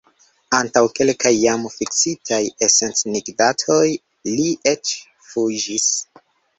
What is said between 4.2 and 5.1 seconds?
li eĉ